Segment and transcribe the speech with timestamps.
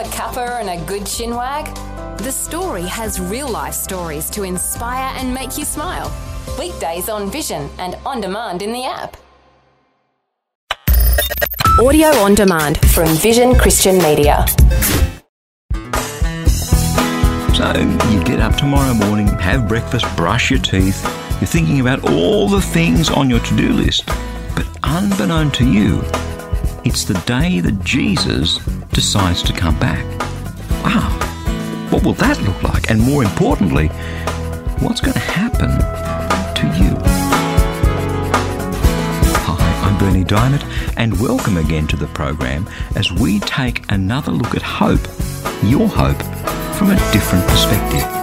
[0.00, 1.66] a cuppa and a good chinwag?
[2.18, 6.10] The story has real life stories to inspire and make you smile.
[6.58, 9.18] Weekdays on Vision and on demand in the app.
[11.78, 14.46] Audio on demand from Vision Christian Media.
[17.54, 17.74] So
[18.08, 21.04] you get up tomorrow morning, have breakfast, brush your teeth.
[21.42, 24.06] You're thinking about all the things on your to do list.
[24.56, 26.00] But unbeknown to you,
[26.86, 28.58] it's the day that Jesus
[28.92, 30.04] decides to come back.
[30.84, 31.10] Wow,
[31.90, 32.90] what will that look like?
[32.90, 33.88] And more importantly,
[34.80, 36.96] what's going to happen to you?
[39.44, 40.64] Hi, I'm Berni Dymet,
[40.96, 45.06] and welcome again to the program as we take another look at hope,
[45.62, 46.20] your hope,
[46.76, 48.16] from a different perspective.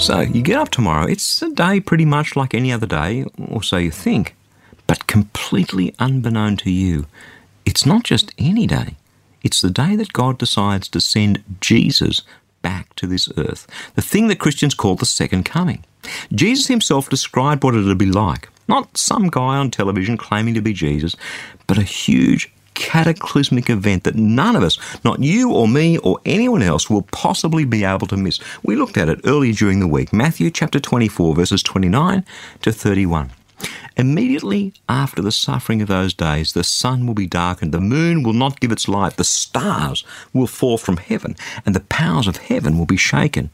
[0.00, 3.62] So, you get up tomorrow, it's a day pretty much like any other day, or
[3.62, 4.36] so you think.
[4.86, 7.06] But completely unbeknown to you,
[7.66, 8.96] it's not just any day.
[9.42, 12.22] It's the day that God decides to send Jesus
[12.62, 15.84] back to this earth, the thing that Christians call the second coming.
[16.32, 18.48] Jesus himself described what it would be like.
[18.68, 21.14] Not some guy on television claiming to be Jesus,
[21.66, 26.62] but a huge cataclysmic event that none of us, not you or me or anyone
[26.62, 28.38] else, will possibly be able to miss.
[28.62, 32.24] We looked at it earlier during the week, Matthew chapter 24, verses 29
[32.62, 33.30] to 31.
[33.96, 38.34] Immediately after the suffering of those days, the sun will be darkened, the moon will
[38.34, 40.04] not give its light, the stars
[40.34, 43.48] will fall from heaven, and the powers of heaven will be shaken.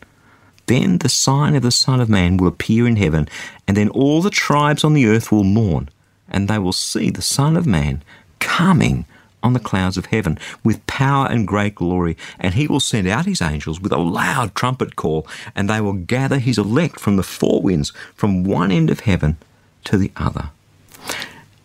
[0.66, 3.28] Then the sign of the Son of Man will appear in heaven,
[3.68, 5.88] and then all the tribes on the earth will mourn,
[6.28, 8.02] and they will see the Son of Man
[8.40, 9.04] coming
[9.44, 13.26] on the clouds of heaven with power and great glory, and he will send out
[13.26, 17.22] his angels with a loud trumpet call, and they will gather his elect from the
[17.22, 19.36] four winds, from one end of heaven
[19.84, 20.50] to the other.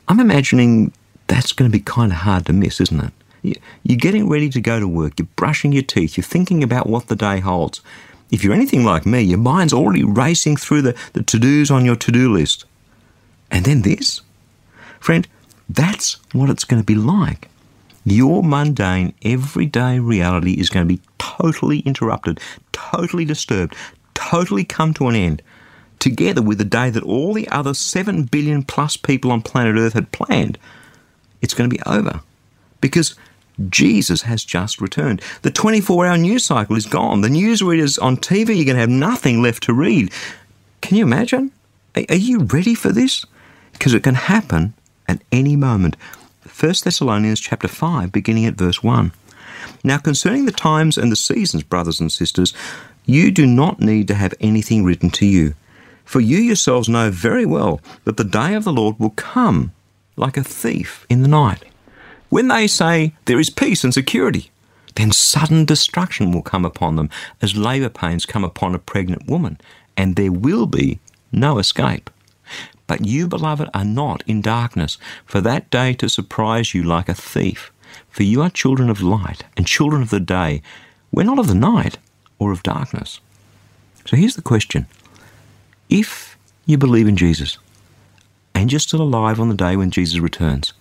[0.07, 0.93] I'm imagining
[1.27, 3.61] that's going to be kind of hard to miss, isn't it?
[3.83, 7.07] You're getting ready to go to work, you're brushing your teeth, you're thinking about what
[7.07, 7.81] the day holds.
[8.31, 11.85] If you're anything like me, your mind's already racing through the, the to dos on
[11.85, 12.65] your to do list.
[13.49, 14.21] And then this?
[14.99, 15.25] Friend,
[15.69, 17.49] that's what it's going to be like.
[18.03, 22.39] Your mundane, everyday reality is going to be totally interrupted,
[22.71, 23.75] totally disturbed,
[24.13, 25.41] totally come to an end
[25.99, 29.93] together with the day that all the other 7 billion plus people on planet Earth
[29.93, 30.57] had planned,
[31.41, 32.21] it's going to be over.
[32.81, 33.15] Because
[33.69, 35.21] Jesus has just returned.
[35.41, 37.21] The 24 hour news cycle is gone.
[37.21, 40.11] The newsreaders on TV, you're going to have nothing left to read.
[40.81, 41.51] Can you imagine?
[41.95, 43.25] Are you ready for this?
[43.73, 44.73] Because it can happen
[45.07, 45.95] at any moment.
[46.43, 49.11] 1 Thessalonians chapter 5, beginning at verse 1.
[49.83, 52.53] Now, concerning the times and the seasons, brothers and sisters,
[53.05, 55.55] you do not need to have anything written to you
[56.07, 59.73] for you yourselves know very well that the day of the Lord will come
[60.15, 61.65] like a thief in the night.
[62.29, 64.49] When they say there is peace and security,
[64.95, 67.09] then sudden destruction will come upon them
[67.41, 69.59] as labour pains come upon a pregnant woman,
[69.97, 70.99] and there will be
[71.33, 72.09] no escape.
[72.87, 77.13] But you, beloved, are not in darkness, for that day to surprise you like a
[77.13, 77.71] thief.
[78.09, 80.61] For you are children of light and children of the day.
[81.11, 81.97] We're not of the night
[82.39, 83.19] or of darkness.
[84.05, 84.87] So here's the question
[85.89, 87.57] if you believe in Jesus
[88.53, 90.73] and you're still alive on the day when Jesus returns,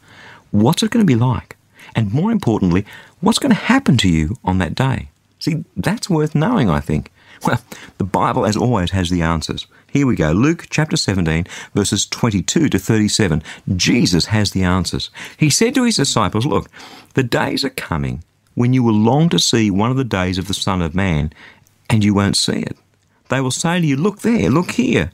[0.51, 1.57] what's it going to be like?
[1.95, 2.85] And more importantly,
[3.21, 5.09] what's going to happen to you on that day?
[5.39, 7.13] See, that's worth knowing, I think.
[7.45, 7.63] Well,
[7.99, 9.67] the Bible, as always, has the answers.
[9.91, 13.43] Here we go Luke chapter 17, verses 22 to 37.
[13.77, 15.11] Jesus has the answers.
[15.37, 16.71] He said to his disciples, Look,
[17.15, 18.23] the days are coming
[18.55, 21.33] when you will long to see one of the days of the Son of Man,
[21.89, 22.77] and you won't see it.
[23.29, 25.13] They will say to you, Look there, look here.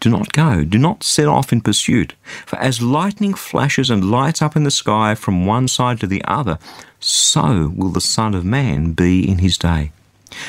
[0.00, 2.14] Do not go, do not set off in pursuit.
[2.44, 6.24] For as lightning flashes and lights up in the sky from one side to the
[6.24, 6.58] other,
[6.98, 9.92] so will the Son of Man be in his day.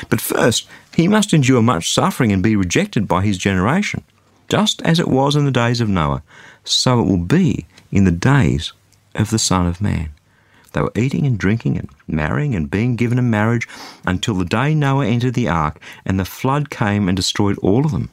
[0.08, 4.02] But first, he must endure much suffering and be rejected by his generation.
[4.48, 6.22] Just as it was in the days of Noah,
[6.64, 8.72] so it will be in the days
[9.14, 10.13] of the Son of Man.
[10.74, 13.66] They were eating and drinking and marrying and being given in marriage
[14.04, 17.92] until the day Noah entered the ark and the flood came and destroyed all of
[17.92, 18.10] them.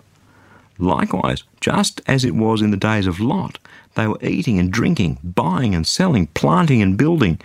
[0.77, 3.57] Likewise, just as it was in the days of Lot,
[3.95, 7.39] they were eating and drinking, buying and selling, planting and building.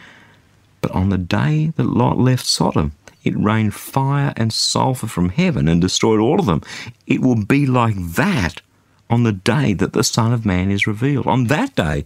[0.80, 2.92] But on the day that Lot left Sodom,
[3.24, 6.62] it rained fire and sulphur from heaven and destroyed all of them.
[7.06, 8.60] It will be like that
[9.08, 11.26] on the day that the Son of Man is revealed.
[11.26, 12.04] On that day,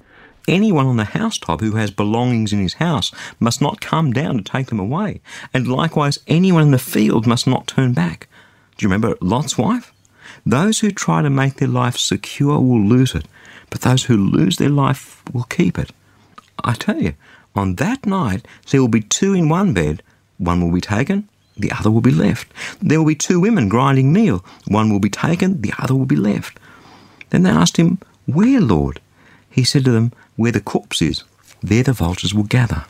[0.51, 4.43] Anyone on the housetop who has belongings in his house must not come down to
[4.43, 5.21] take them away.
[5.55, 8.27] And likewise, anyone in the field must not turn back.
[8.77, 9.93] Do you remember Lot's wife?
[10.45, 13.27] Those who try to make their life secure will lose it,
[13.71, 15.93] but those who lose their life will keep it.
[16.65, 17.15] I tell you,
[17.55, 20.03] On that night, there will be two in one bed.
[20.39, 22.53] One will be taken, the other will be left.
[22.83, 24.45] There will be two women grinding meal.
[24.67, 26.59] One will be taken, the other will be left.
[27.29, 29.01] Then they asked him, Where, Lord?
[29.49, 31.25] He said to them, Where the corpse is,
[31.63, 32.85] there the vultures will gather.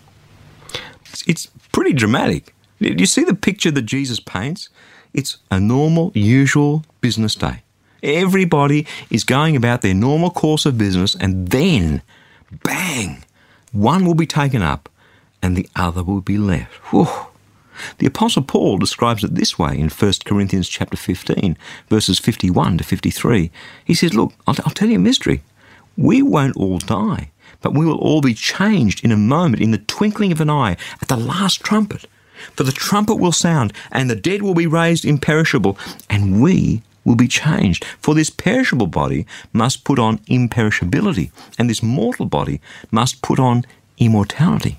[1.27, 2.55] It's pretty dramatic.
[2.79, 4.69] You see the picture that Jesus paints?
[5.13, 7.63] It's a normal, usual business day.
[8.03, 12.03] Everybody is going about their normal course of business, and then,
[12.63, 13.25] bang,
[13.73, 14.89] one will be taken up
[15.43, 16.75] and the other will be left.
[16.91, 17.09] Whew.
[17.99, 21.57] The apostle Paul describes it this way in 1 Corinthians chapter 15
[21.89, 23.51] verses 51 to 53.
[23.85, 25.43] He says, "Look, I'll, I'll tell you a mystery.
[26.01, 27.31] We won't all die,
[27.61, 30.79] but we will all be changed in a moment in the twinkling of an eye
[31.03, 32.07] at the last trumpet.
[32.57, 35.77] For the trumpet will sound and the dead will be raised imperishable
[36.09, 37.85] and we will be changed.
[38.01, 43.67] For this perishable body must put on imperishability, and this mortal body must put on
[43.99, 44.79] immortality.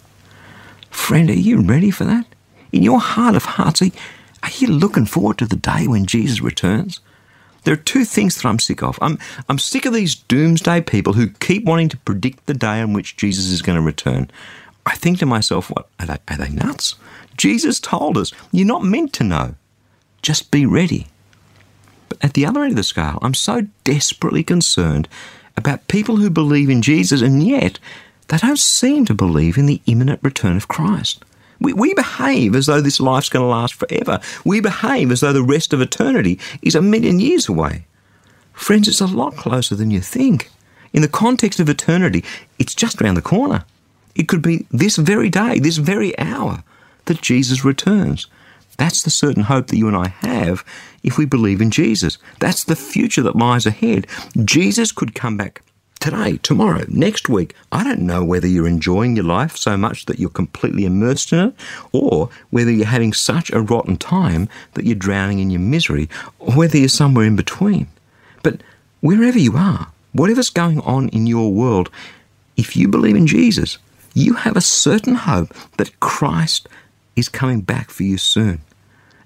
[0.89, 2.25] Friend, are you ready for that?
[2.71, 6.99] In your heart of hearts, are you looking forward to the day when Jesus returns?
[7.63, 8.97] There are two things that I'm sick of.
[9.01, 12.93] I'm, I'm sick of these doomsday people who keep wanting to predict the day on
[12.93, 14.31] which Jesus is going to return.
[14.85, 16.95] I think to myself, what, are they, are they nuts?
[17.37, 19.55] Jesus told us, you're not meant to know.
[20.21, 21.07] Just be ready.
[22.09, 25.07] But at the other end of the scale, I'm so desperately concerned
[25.55, 27.79] about people who believe in Jesus and yet
[28.27, 31.23] they don't seem to believe in the imminent return of Christ.
[31.61, 34.19] We, we behave as though this life's going to last forever.
[34.43, 37.85] We behave as though the rest of eternity is a million years away.
[38.53, 40.49] Friends, it's a lot closer than you think.
[40.91, 42.25] In the context of eternity,
[42.59, 43.63] it's just around the corner.
[44.15, 46.63] It could be this very day, this very hour,
[47.05, 48.27] that Jesus returns.
[48.77, 50.65] That's the certain hope that you and I have
[51.03, 52.17] if we believe in Jesus.
[52.39, 54.07] That's the future that lies ahead.
[54.43, 55.61] Jesus could come back
[56.01, 57.55] today, tomorrow, next week.
[57.71, 61.39] I don't know whether you're enjoying your life so much that you're completely immersed in
[61.39, 61.55] it,
[61.93, 66.09] or whether you're having such a rotten time that you're drowning in your misery,
[66.39, 67.87] or whether you're somewhere in between.
[68.43, 68.61] But
[68.99, 71.89] wherever you are, whatever's going on in your world,
[72.57, 73.77] if you believe in Jesus,
[74.13, 76.67] you have a certain hope that Christ
[77.15, 78.61] is coming back for you soon.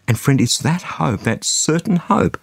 [0.08, 2.40] And friend, it's that hope, that certain hope,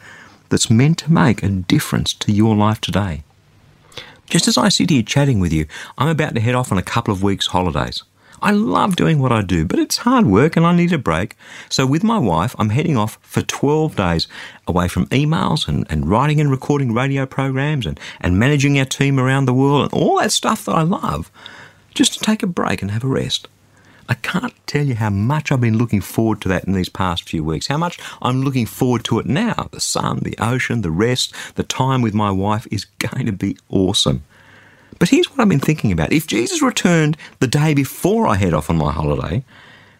[0.48, 3.22] that's meant to make a difference to your life today.
[4.32, 5.66] Just as I sit here chatting with you,
[5.98, 8.02] I'm about to head off on a couple of weeks' holidays.
[8.40, 11.36] I love doing what I do, but it's hard work and I need a break.
[11.68, 14.28] So, with my wife, I'm heading off for 12 days
[14.66, 19.20] away from emails and, and writing and recording radio programs and, and managing our team
[19.20, 21.30] around the world and all that stuff that I love,
[21.92, 23.48] just to take a break and have a rest.
[24.08, 27.28] I can't tell you how much I've been looking forward to that in these past
[27.28, 29.68] few weeks, how much I'm looking forward to it now.
[29.70, 33.56] The sun, the ocean, the rest, the time with my wife is going to be
[33.68, 34.22] awesome.
[34.98, 36.12] But here's what I've been thinking about.
[36.12, 39.44] If Jesus returned the day before I head off on my holiday,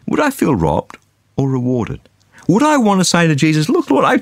[0.07, 0.97] would I feel robbed
[1.35, 1.99] or rewarded?
[2.47, 4.19] Would I want to say to Jesus, look, Lord, I,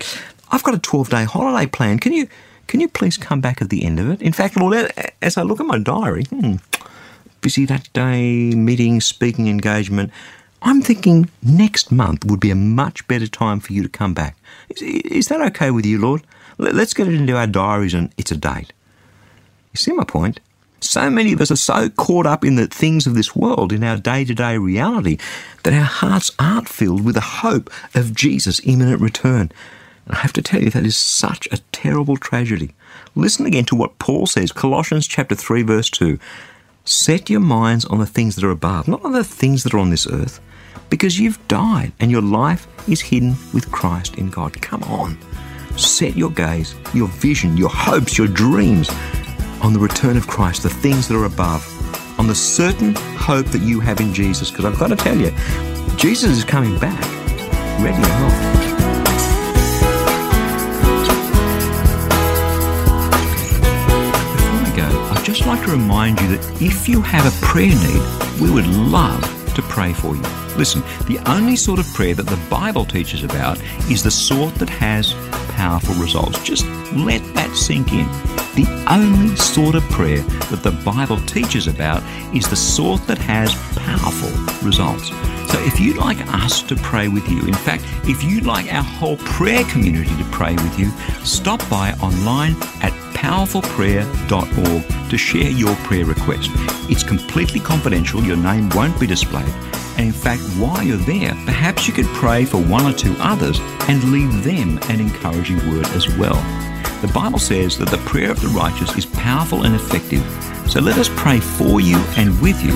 [0.52, 2.00] I've got a 12 day holiday plan.
[2.00, 2.28] Can you,
[2.68, 4.22] can you please come back at the end of it?
[4.22, 4.92] In fact, Lord,
[5.22, 6.56] as I look at my diary, hmm,
[7.42, 10.12] busy that day, meeting, speaking engagement.
[10.62, 14.38] I'm thinking next month would be a much better time for you to come back.
[14.70, 16.22] Is, is that okay with you, Lord?
[16.58, 18.72] Let's get it into our diaries and it's a date.
[19.74, 20.40] You see my point?
[20.82, 23.84] So many of us are so caught up in the things of this world, in
[23.84, 25.18] our day to day reality,
[25.64, 29.52] that our hearts aren't filled with the hope of Jesus' imminent return.
[30.06, 32.74] And I have to tell you, that is such a terrible tragedy.
[33.16, 36.18] Listen again to what Paul says, Colossians chapter 3, verse 2.
[36.84, 39.80] Set your minds on the things that are above, not on the things that are
[39.80, 40.42] on this earth,
[40.90, 44.60] because you've died and your life is hidden with Christ in God.
[44.62, 45.18] Come on.
[45.78, 48.90] Set your gaze, your vision, your hopes, your dreams
[49.62, 51.64] on the return of Christ, the things that are above,
[52.20, 54.50] on the certain hope that you have in Jesus.
[54.50, 55.32] Because I've got to tell you,
[55.98, 57.00] Jesus is coming back,
[57.80, 58.61] ready or not.
[65.34, 69.22] Just like to remind you that if you have a prayer need, we would love
[69.56, 70.22] to pray for you.
[70.58, 73.58] Listen, the only sort of prayer that the Bible teaches about
[73.90, 75.14] is the sort that has
[75.56, 76.44] powerful results.
[76.44, 78.06] Just let that sink in.
[78.56, 80.20] The only sort of prayer
[80.50, 82.04] that the Bible teaches about
[82.36, 84.32] is the sort that has powerful
[84.68, 85.10] results.
[85.52, 88.84] So if you'd like us to pray with you, in fact, if you'd like our
[88.84, 90.90] whole prayer community to pray with you,
[91.24, 96.50] stop by online at powerfulprayer.org to share your prayer request.
[96.90, 99.54] It's completely confidential, your name won't be displayed.
[99.98, 103.60] And in fact, while you're there, perhaps you could pray for one or two others
[103.88, 106.34] and leave them an encouraging word as well.
[107.02, 110.26] The Bible says that the prayer of the righteous is powerful and effective.
[110.68, 112.74] So let us pray for you and with you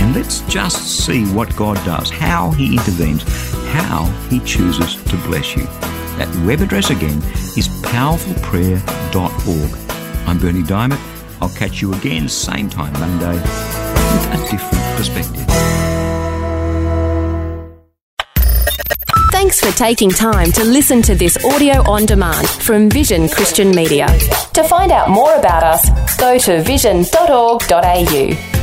[0.00, 3.24] and let's just see what God does, how He intervenes,
[3.72, 5.64] how He chooses to bless you.
[6.18, 7.20] That web address again
[7.56, 9.87] is powerfulprayer.org.
[10.28, 11.00] I'm Berni Dymet.
[11.40, 15.46] I'll catch you again same time Monday with a different perspective.
[19.32, 24.06] Thanks for taking time to listen to this audio on demand from Vision Christian Media.
[24.52, 28.57] To find out more about us, go to vision.org.au.